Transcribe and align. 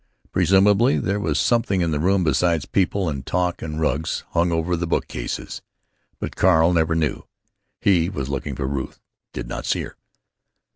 Presumably 0.31 0.97
there 0.97 1.19
was 1.19 1.37
something 1.39 1.81
in 1.81 1.91
the 1.91 1.99
room 1.99 2.23
besides 2.23 2.65
people 2.65 3.07
and 3.07 3.23
talk 3.23 3.61
and 3.61 3.79
rugs 3.79 4.23
hung 4.31 4.51
over 4.51 4.75
the 4.75 4.87
bookcases. 4.87 5.61
But 6.19 6.35
Carl 6.35 6.73
never 6.73 6.95
knew. 6.95 7.27
He 7.79 8.09
was 8.09 8.27
looking 8.27 8.55
for 8.55 8.65
Ruth. 8.65 8.95
He 9.31 9.41
did 9.41 9.47
not 9.47 9.67
see 9.67 9.81
her. 9.83 9.97